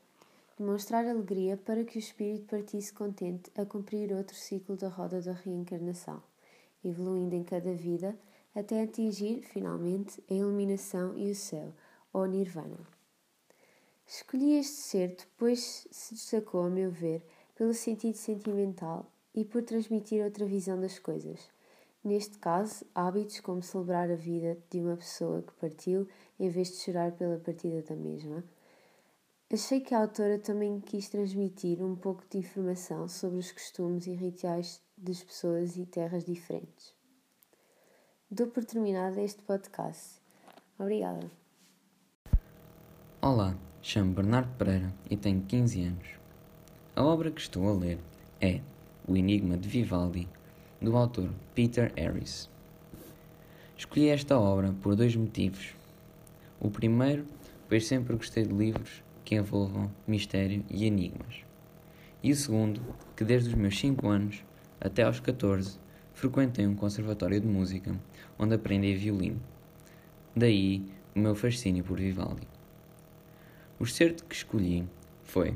[0.59, 5.33] demonstrar alegria para que o espírito partisse contente a cumprir outro ciclo da roda da
[5.33, 6.21] reencarnação,
[6.85, 8.19] evoluindo em cada vida
[8.53, 11.73] até atingir, finalmente, a iluminação e o céu,
[12.13, 12.81] ou nirvana.
[14.05, 17.23] Escolhi este certo, pois se destacou, a meu ver,
[17.57, 21.41] pelo sentido sentimental e por transmitir outra visão das coisas.
[22.05, 26.07] Neste caso, hábitos como celebrar a vida de uma pessoa que partiu
[26.39, 28.45] em vez de chorar pela partida da mesma.
[29.53, 34.13] Achei que a autora também quis transmitir um pouco de informação sobre os costumes e
[34.13, 36.95] rituais das pessoas e terras diferentes.
[38.31, 40.21] Dou por terminado este podcast.
[40.79, 41.31] Obrigada.
[43.23, 46.26] Olá, chamo Bernardo Pereira e tenho 15 anos.
[46.97, 47.99] A obra que estou a ler
[48.41, 48.63] é
[49.07, 50.27] O Enigma de Vivaldi,
[50.81, 52.49] do autor Peter Harris.
[53.77, 55.75] Escolhi esta obra por dois motivos.
[56.59, 57.27] O primeiro,
[57.69, 61.45] pois sempre gostei de livros que envolvam mistério e enigmas.
[62.23, 62.81] E o segundo,
[63.15, 64.43] que desde os meus 5 anos
[64.81, 65.79] até aos 14
[66.15, 67.95] frequentei um conservatório de música
[68.39, 69.43] onde aprendi violino.
[70.35, 70.83] Daí
[71.15, 72.49] o meu fascínio por Vivaldi.
[73.79, 74.89] O certo que escolhi
[75.25, 75.55] foi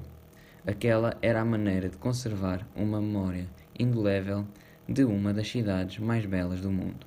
[0.67, 4.47] Aquela era a maneira de conservar uma memória indelével
[4.87, 7.07] de uma das cidades mais belas do mundo.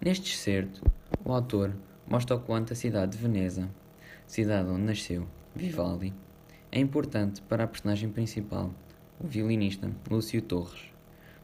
[0.00, 0.80] Neste excerto,
[1.24, 1.74] o autor
[2.06, 3.68] mostra o quanto a cidade de Veneza,
[4.28, 6.14] cidade onde nasceu Vivaldi,
[6.70, 8.72] é importante para a personagem principal,
[9.18, 10.84] o violinista Lúcio Torres,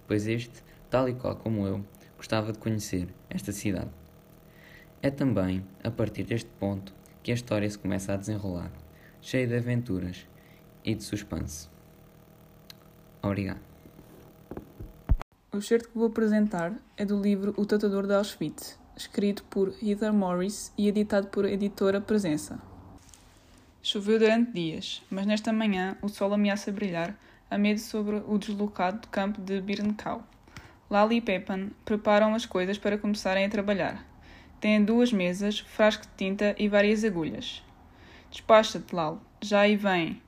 [0.07, 1.85] pois este, tal e qual como eu,
[2.17, 3.91] gostava de conhecer esta cidade.
[5.03, 8.71] É também a partir deste ponto que a história se começa a desenrolar,
[9.21, 10.27] cheia de aventuras
[10.85, 11.69] e de suspense.
[13.23, 13.61] Obrigado.
[15.53, 20.13] O certo que vou apresentar é do livro O Tatuador de Auschwitz, escrito por Heather
[20.13, 22.61] Morris e editado por editora Presença.
[23.83, 27.19] Choveu durante dias, mas nesta manhã o sol ameaça brilhar
[27.51, 30.23] a medo sobre o deslocado campo de Birnenau.
[30.91, 34.05] Lali e Peppan preparam as coisas para começarem a trabalhar.
[34.61, 37.63] Têm duas mesas, frasco de tinta e várias agulhas.
[38.31, 39.23] Despacha-te, Lal.
[39.41, 40.21] Já aí vem.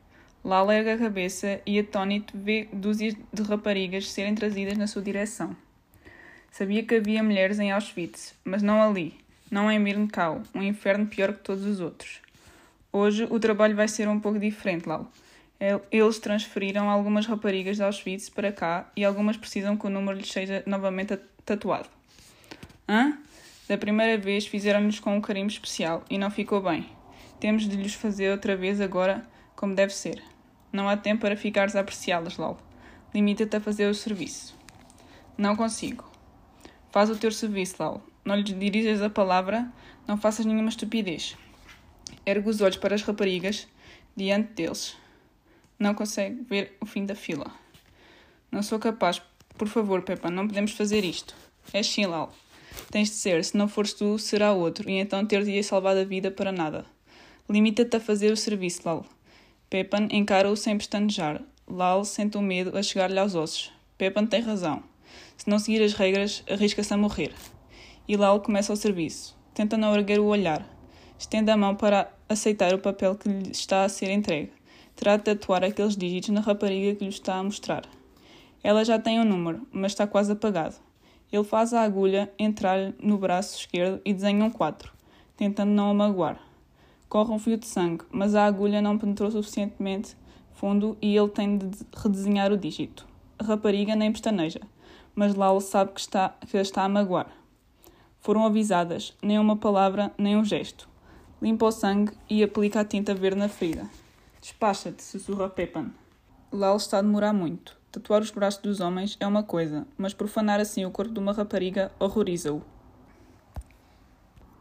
[0.44, 5.54] Lal erga a cabeça e atônito vê dúzias de raparigas serem trazidas na sua direção.
[6.50, 9.14] Sabia que havia mulheres em Auschwitz, mas não ali,
[9.50, 12.20] não em Birnenau, um inferno pior que todos os outros.
[12.92, 15.10] Hoje o trabalho vai ser um pouco diferente, Lal.
[15.92, 20.32] Eles transferiram algumas raparigas de Auschwitz para cá e algumas precisam que o número lhes
[20.32, 21.88] seja novamente tatuado.
[22.88, 23.18] Hã?
[23.68, 26.99] Da primeira vez fizeram-nos com um carimbo especial e não ficou bem.
[27.40, 29.26] Temos de lhes fazer outra vez agora
[29.56, 30.22] como deve ser.
[30.70, 32.58] Não há tempo para ficares a apreciá-las, Lal.
[33.14, 34.54] Limita-te a fazer o serviço.
[35.38, 36.04] Não consigo.
[36.90, 38.02] Faz o teu serviço, Lal.
[38.24, 39.66] Não lhes dirijas a palavra,
[40.06, 41.34] não faças nenhuma estupidez.
[42.26, 43.66] Ergue os olhos para as raparigas
[44.14, 44.94] diante deles.
[45.78, 47.50] Não consegue ver o fim da fila.
[48.52, 49.22] Não sou capaz.
[49.56, 51.34] Por favor, Peppa, não podemos fazer isto.
[51.72, 52.34] És sim, Lal.
[52.90, 53.42] Tens de ser.
[53.42, 54.90] Se não fores tu, será outro.
[54.90, 56.84] E então ter-te salvado a vida para nada.
[57.50, 59.04] Limita-te a fazer o serviço, Lal.
[59.68, 61.42] Peppan encara-o sem pestanejar.
[61.66, 63.72] Lal sente o medo a chegar-lhe aos ossos.
[63.98, 64.84] Peppan tem razão.
[65.36, 67.32] Se não seguir as regras, arrisca-se a morrer.
[68.06, 69.36] E Lal começa o serviço.
[69.52, 70.64] Tenta não erguer o olhar.
[71.18, 74.52] Estende a mão para aceitar o papel que lhe está a ser entregue.
[74.94, 77.82] Terá de tatuar aqueles dígitos na rapariga que lhe está a mostrar.
[78.62, 80.76] Ela já tem um número, mas está quase apagado.
[81.32, 84.92] Ele faz a agulha entrar no braço esquerdo e desenha um 4,
[85.36, 86.49] tentando não a magoar.
[87.10, 90.16] Corre um fio de sangue, mas a agulha não penetrou suficientemente
[90.54, 93.04] fundo e ele tem de redesenhar o dígito.
[93.36, 94.60] A rapariga nem pestaneja,
[95.12, 97.26] mas Lalo sabe que, está, que a está a magoar.
[98.20, 100.88] Foram avisadas, nem uma palavra, nem um gesto.
[101.42, 103.90] Limpa o sangue e aplica a tinta verde na ferida.
[104.40, 105.90] Despacha-te, sussurra Peppan.
[106.52, 107.76] Lal está a demorar muito.
[107.90, 111.32] Tatuar os braços dos homens é uma coisa, mas profanar assim o corpo de uma
[111.32, 112.62] rapariga horroriza-o.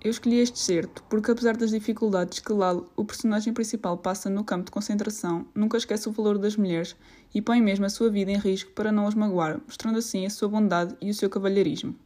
[0.01, 4.45] Eu escolhi este certo porque, apesar das dificuldades que Lal, o personagem principal, passa no
[4.45, 6.95] campo de concentração, nunca esquece o valor das mulheres
[7.35, 10.29] e põe mesmo a sua vida em risco para não as magoar, mostrando assim a
[10.29, 11.99] sua bondade e o seu cavalheirismo.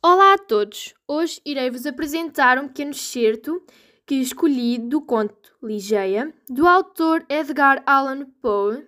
[0.00, 0.94] Olá a todos!
[1.08, 3.60] Hoje irei-vos apresentar um pequeno certo
[4.06, 8.86] que escolhi do conto Ligeia, do autor Edgar Allan Poe,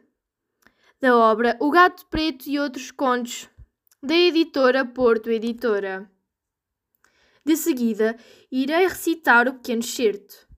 [1.00, 3.48] da obra O Gato Preto e Outros Contos,
[4.00, 6.13] da editora Porto Editora.
[7.44, 8.16] De seguida,
[8.50, 10.48] irei recitar o pequeno excerto.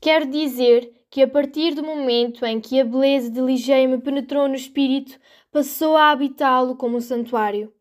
[0.00, 4.46] Quero dizer que a partir do momento em que a beleza de Ligeia me penetrou
[4.46, 5.18] no espírito,
[5.50, 7.72] passou a habitá-lo como um santuário.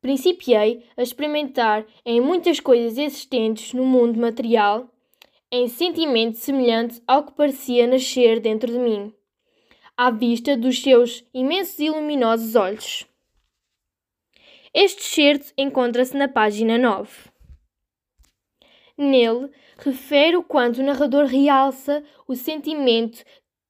[0.00, 4.88] Principiei a experimentar em muitas coisas existentes no mundo material,
[5.50, 9.12] em sentimento semelhante ao que parecia nascer dentro de mim,
[9.96, 13.11] à vista dos seus imensos e luminosos olhos.
[14.74, 17.30] Este excerto encontra-se na página 9.
[18.96, 23.24] Nele, refere o quanto o narrador realça o sentimento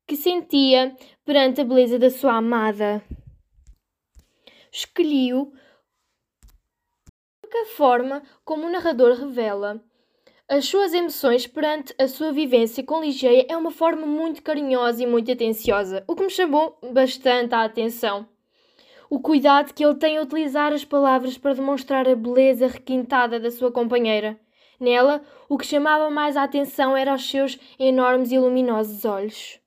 [0.06, 3.02] que sentia perante a beleza da sua amada.
[4.70, 5.52] Escolhi-o
[7.54, 9.84] a forma como o narrador revela
[10.54, 15.06] as suas emoções perante a sua vivência com Ligeia é uma forma muito carinhosa e
[15.06, 18.28] muito atenciosa, o que me chamou bastante a atenção.
[19.14, 23.50] O cuidado que ele tem a utilizar as palavras para demonstrar a beleza requintada da
[23.50, 24.40] sua companheira.
[24.80, 29.60] Nela, o que chamava mais a atenção era os seus enormes e luminosos olhos.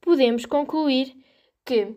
[0.00, 1.14] Podemos concluir
[1.62, 1.94] que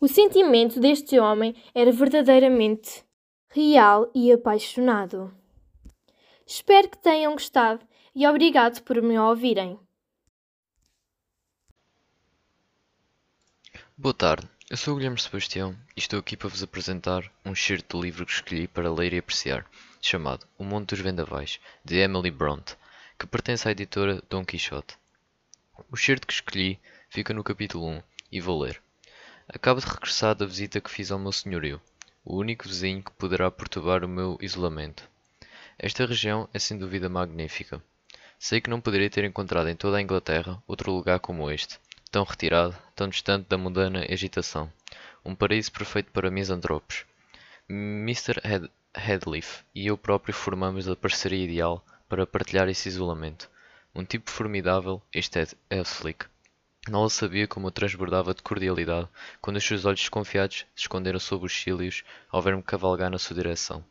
[0.00, 3.04] o sentimento deste homem era verdadeiramente
[3.50, 5.30] real e apaixonado.
[6.46, 9.78] Espero que tenham gostado e obrigado por me ouvirem.
[13.96, 17.96] Boa tarde, eu sou o Guilherme Sebastião e estou aqui para vos apresentar um certo
[17.96, 19.64] do livro que escolhi para ler e apreciar,
[20.02, 22.74] chamado O Mundo dos Vendavais, de Emily Bront,
[23.16, 24.96] que pertence à editora Dom Quixote.
[25.92, 28.82] O certo que escolhi fica no capítulo 1 e vou ler.
[29.48, 31.80] Acabo de regressar da visita que fiz ao meu senhorio,
[32.24, 35.08] o único vizinho que poderá perturbar o meu isolamento.
[35.78, 37.80] Esta região é sem dúvida magnífica.
[38.40, 41.78] Sei que não poderia ter encontrado em toda a Inglaterra outro lugar como este,
[42.14, 44.72] tão retirado, tão distante da mundana agitação.
[45.24, 47.04] Um paraíso perfeito para misantropos.
[47.68, 48.40] Mr.
[48.44, 53.50] Head Headleaf e eu próprio formamos a parceria ideal para partilhar esse isolamento.
[53.92, 56.26] Um tipo formidável, este é Elflick.
[56.88, 59.08] Não sabia como eu transbordava de cordialidade
[59.40, 63.34] quando os seus olhos desconfiados se esconderam sob os cílios ao ver-me cavalgar na sua
[63.34, 63.84] direção,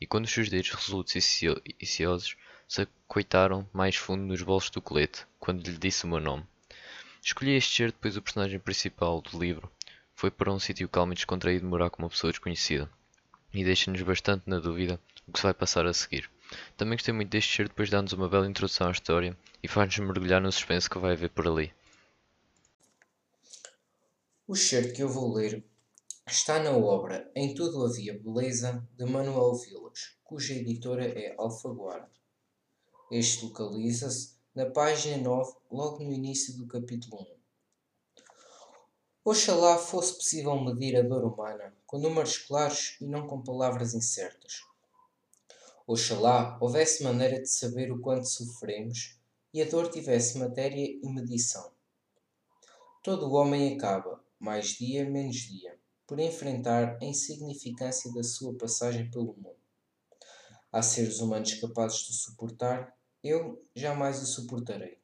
[0.00, 1.20] e quando os seus dedos resolutos e
[1.86, 6.46] ciosos se acoitaram mais fundo nos bolsos do colete, quando lhe disse o meu nome.
[7.26, 9.68] Escolhi este ser depois o personagem principal do livro
[10.14, 12.88] foi para um sítio calmo e descontraído morar com uma pessoa desconhecida,
[13.52, 16.30] e deixa-nos bastante na dúvida o que se vai passar a seguir.
[16.76, 20.06] Também gostei muito deste ser depois de dar-nos uma bela introdução à história e faz-nos
[20.06, 21.74] mergulhar no suspense que vai haver por ali.
[24.46, 25.64] O certo que eu vou ler
[26.28, 32.08] está na obra Em Tudo Havia Beleza, de Manuel Vilas, cuja editora é Alfaguara.
[33.10, 37.26] Este localiza-se na página 9, logo no início do capítulo 1.
[39.22, 44.62] Oxalá fosse possível medir a dor humana com números claros e não com palavras incertas.
[45.86, 49.20] Oxalá houvesse maneira de saber o quanto sofremos
[49.52, 51.70] e a dor tivesse matéria e medição.
[53.02, 59.10] Todo o homem acaba, mais dia menos dia, por enfrentar a insignificância da sua passagem
[59.10, 59.60] pelo mundo.
[60.72, 64.98] Há seres humanos capazes de suportar, eu jamais o suportarei.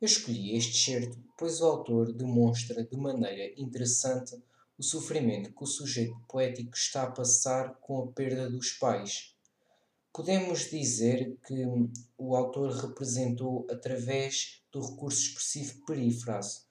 [0.00, 4.36] Eu escolhi este certo pois o autor demonstra de maneira interessante
[4.76, 9.36] o sofrimento que o sujeito poético está a passar com a perda dos pais.
[10.12, 11.64] Podemos dizer que
[12.16, 16.62] o autor representou através do recurso expressivo perífrase,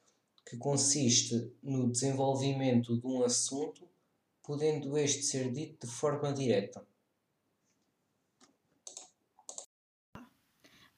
[0.45, 3.87] que consiste no desenvolvimento de um assunto,
[4.43, 6.85] podendo este ser dito de forma direta.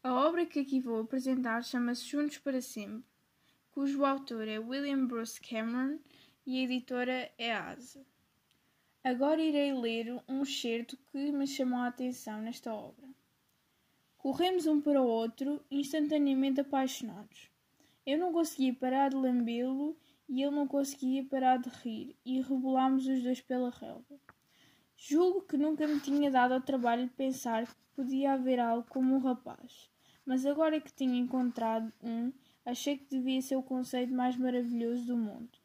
[0.10, 3.08] A obra que aqui vou apresentar chama-se Juntos para Sempre,
[3.70, 6.00] cujo autor é William Bruce Cameron
[6.48, 8.04] e a editora é Asa.
[9.04, 13.08] Agora irei ler um excerto que me chamou a atenção nesta obra.
[14.18, 17.52] Corremos um para o outro, instantaneamente apaixonados.
[18.04, 19.96] Eu não conseguia parar de lambê-lo
[20.28, 24.20] e ele não conseguia parar de rir, e rebolámos os dois pela relva.
[24.98, 29.16] Julgo que nunca me tinha dado ao trabalho de pensar que podia haver algo como
[29.16, 29.88] um rapaz,
[30.30, 32.32] mas agora que tinha encontrado um,
[32.64, 35.58] achei que devia ser o conceito mais maravilhoso do mundo.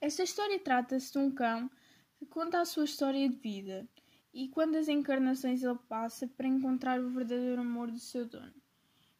[0.00, 1.70] Esta história trata-se de um cão
[2.18, 3.88] que conta a sua história de vida
[4.34, 8.52] e quantas encarnações ele passa para encontrar o verdadeiro amor do seu dono,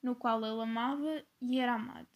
[0.03, 2.09] no qual ele amava e era amado.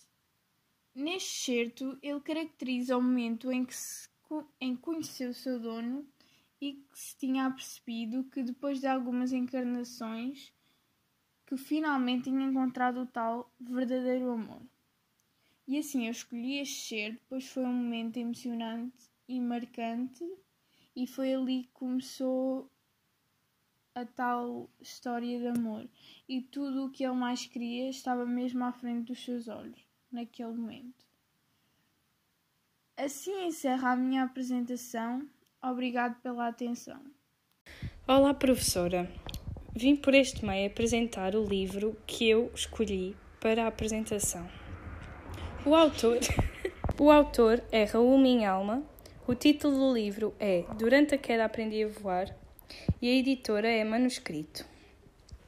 [0.92, 4.08] Neste certo, ele caracteriza o momento em que, se,
[4.60, 6.04] em conheceu o seu dono
[6.60, 10.52] e que se tinha apercebido que depois de algumas encarnações
[11.50, 14.62] que finalmente tinha encontrado o tal verdadeiro amor.
[15.66, 20.24] E assim eu escolhi este ser, pois foi um momento emocionante e marcante,
[20.94, 22.70] e foi ali que começou
[23.96, 25.88] a tal história de amor.
[26.28, 30.52] E tudo o que ele mais queria estava mesmo à frente dos seus olhos, naquele
[30.52, 31.04] momento.
[32.96, 35.28] Assim encerra a minha apresentação.
[35.60, 37.02] Obrigado pela atenção.
[38.06, 39.10] Olá, professora.
[39.74, 44.48] Vim por este meio apresentar o livro que eu escolhi para a apresentação.
[45.64, 46.18] O autor,
[46.98, 48.82] o autor é Raul Minhalma.
[49.28, 52.34] O título do livro é Durante a Queda Aprendi a Voar
[53.00, 54.66] e a editora é Manuscrito.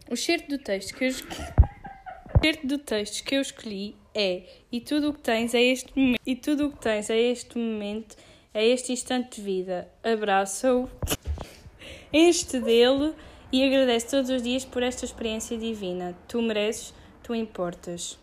[0.08, 5.10] O certo do texto que eu, certo do texto que eu escolhi é e tudo
[5.10, 8.16] o que tens é este momento, e tudo o que tens é este momento,
[8.54, 9.88] é este instante de vida.
[10.02, 10.88] Abraço-o.
[12.12, 13.14] Este dele
[13.52, 16.16] e agradece todos os dias por esta experiência divina.
[16.26, 18.18] Tu mereces, tu importas.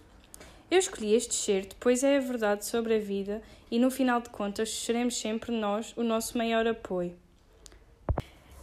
[0.71, 4.29] Eu escolhi este certo, pois é a verdade sobre a vida e no final de
[4.29, 7.15] contas seremos sempre nós o nosso maior apoio.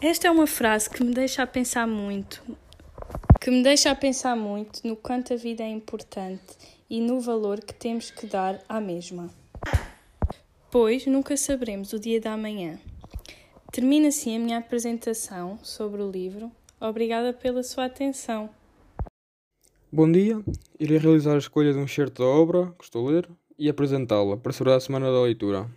[0.01, 2.43] Esta é uma frase que me deixa a pensar muito,
[3.41, 6.57] que me deixa a pensar muito no quanto a vida é importante
[6.91, 9.31] e no valor que temos que dar à mesma.
[10.71, 12.79] Pois nunca saberemos o dia da manhã.
[13.77, 16.51] Termina assim a minha apresentação sobre o livro.
[16.81, 18.49] Obrigada pela sua atenção.
[19.93, 20.43] Bom dia,
[20.81, 24.39] irei realizar a escolha de um certo da obra que estou a ler e apresentá-la
[24.39, 25.71] para celebrar a Semana da Leitura.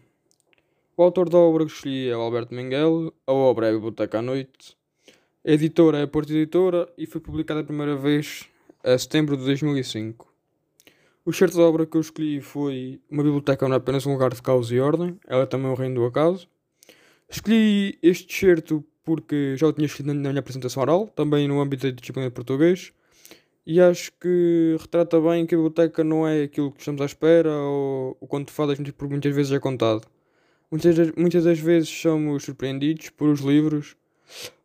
[0.95, 4.19] O autor da obra que escolhi é o Alberto Menguel, a obra é a Biblioteca
[4.19, 4.77] à Noite,
[5.45, 8.47] a editora é a Porta Editora e foi publicada a primeira vez
[8.81, 10.25] em setembro de 2005.
[11.25, 14.33] O certo da obra que eu escolhi foi Uma biblioteca não é apenas um lugar
[14.33, 16.47] de caos e ordem, ela é também o reino do acaso.
[17.29, 21.87] Escolhi este certo porque já o tinha escrito na minha apresentação oral, também no âmbito
[21.87, 22.91] da disciplina de português,
[23.65, 27.51] e acho que retrata bem que a biblioteca não é aquilo que estamos à espera
[27.51, 30.07] ou o conto de fadas por muitas vezes é contado.
[30.71, 33.95] Muitas, muitas das vezes somos surpreendidos por os livros,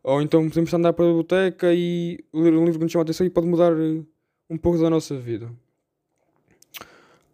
[0.03, 3.05] ou então podemos andar para a biblioteca e ler um livro que nos chama a
[3.05, 3.73] atenção e pode mudar
[4.49, 5.51] um pouco da nossa vida.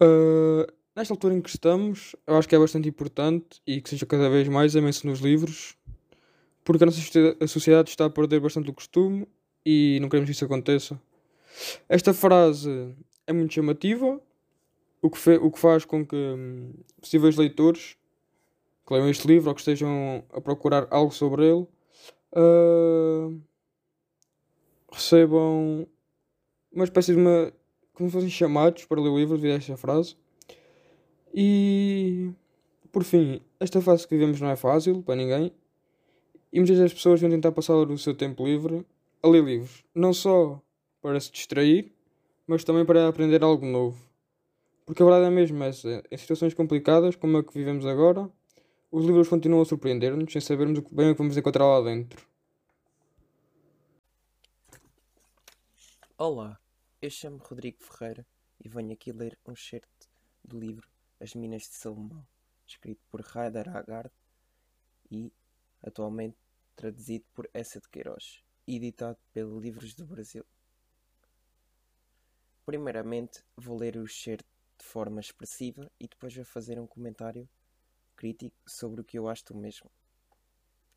[0.01, 0.65] Uh,
[0.95, 4.29] nesta altura em que estamos, eu acho que é bastante importante e que seja cada
[4.29, 5.75] vez mais a menção nos livros,
[6.63, 6.99] porque a nossa
[7.47, 9.27] sociedade está a perder bastante o costume
[9.65, 10.99] e não queremos que isso aconteça.
[11.87, 12.95] Esta frase
[13.27, 14.19] é muito chamativa,
[15.01, 17.97] o que, fe, o que faz com que hum, possíveis leitores
[18.85, 21.67] que leiam este livro ou que estejam a procurar algo sobre ele
[22.33, 23.41] uh,
[24.91, 25.87] recebam
[26.71, 27.51] uma espécie de uma.
[27.93, 30.15] como se fossem chamados para ler o livro devido a esta frase.
[31.33, 32.31] E
[32.91, 35.53] por fim, esta fase que vivemos não é fácil para ninguém.
[36.51, 38.85] E muitas das pessoas vão tentar passar o seu tempo livre
[39.23, 39.85] a ler livros.
[39.95, 40.61] Não só
[41.01, 41.93] para se distrair,
[42.45, 43.97] mas também para aprender algo novo.
[44.85, 46.03] Porque a verdade é mesmo essa.
[46.11, 48.29] Em situações complicadas, como a que vivemos agora,
[48.91, 52.27] os livros continuam a surpreender-nos sem sabermos bem o que vamos encontrar lá dentro.
[56.17, 56.59] Olá,
[57.01, 58.27] eu chamo Rodrigo Ferreira
[58.63, 60.09] e venho aqui ler um certo
[60.43, 60.90] do livro
[61.21, 62.25] As Minas de Salomão,
[62.65, 64.11] escrito por Raider Haggard
[65.11, 65.31] e
[65.83, 66.35] atualmente
[66.75, 70.45] traduzido por Essa de Queiroz editado pelo Livros do Brasil.
[72.65, 74.47] Primeiramente, vou ler o excerto
[74.77, 77.47] de forma expressiva e depois vou fazer um comentário
[78.15, 79.91] crítico sobre o que eu acho do mesmo.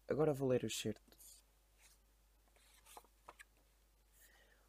[0.08, 1.02] Agora vou ler o excerto.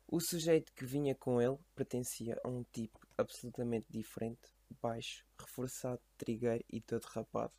[0.08, 6.64] O sujeito que vinha com ele pertencia a um tipo absolutamente diferente, baixo, reforçado, trigueiro
[6.72, 7.54] e todo rapado.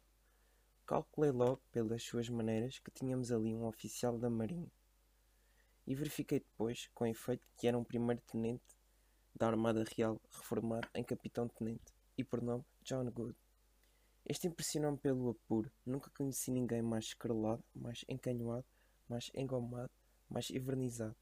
[0.86, 4.70] Calculei logo, pelas suas maneiras, que tínhamos ali um oficial da Marinha.
[5.86, 8.76] E verifiquei depois, com efeito, que era um primeiro-tenente
[9.34, 13.36] da Armada Real reformado em capitão-tenente e por nome John Good.
[14.24, 15.70] Este impressionou-me pelo apuro.
[15.84, 18.66] Nunca conheci ninguém mais escarelado, mais encanhoado,
[19.08, 19.92] mais engomado,
[20.28, 21.14] mais envernizado.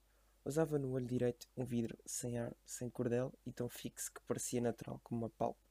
[0.45, 4.61] Usava no olho direito um vidro sem ar, sem cordel e tão fixo que parecia
[4.61, 5.64] natural como uma pálpebra.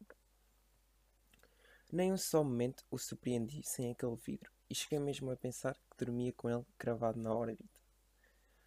[1.94, 6.04] Nem um só momento o surpreendi sem aquele vidro, e cheguei mesmo a pensar que
[6.04, 7.80] dormia com ele cravado na órbita.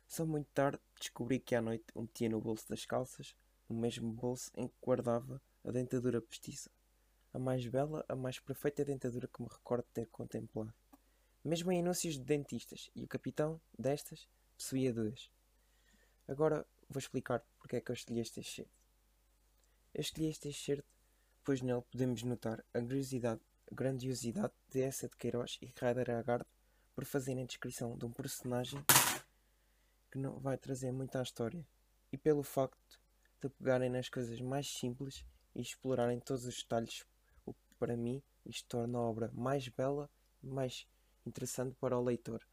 [0.07, 3.35] Só muito tarde descobri que à noite o metia no bolso das calças,
[3.69, 6.71] no mesmo bolso em que guardava a dentadura postiça.
[7.33, 10.73] A mais bela, a mais perfeita dentadura que me recordo ter contemplado.
[11.43, 15.33] Mesmo em anúncios de dentistas, e o capitão destas possuía duas.
[16.29, 18.71] Agora vou explicar porque é que eu escolhi este excerto.
[19.93, 20.96] Eu escolhi este excerto
[21.47, 22.81] pois nele podemos notar a
[23.71, 26.45] grandiosidade, de essa de Queiroz e Ryder Haggard
[26.93, 28.85] por fazerem a descrição de um personagem
[30.11, 31.65] que não vai trazer muito à história
[32.13, 33.01] e pelo facto
[33.41, 35.25] de pegarem nas coisas mais simples
[35.55, 37.07] e explorarem todos os detalhes,
[37.45, 40.11] o que para mim isto torna a obra mais bela
[40.43, 40.85] e mais
[41.25, 42.45] interessante para o leitor.